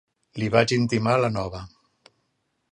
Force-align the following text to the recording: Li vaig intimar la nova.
Li 0.43 0.47
vaig 0.55 0.73
intimar 0.77 1.15
la 1.25 1.31
nova. 1.37 1.63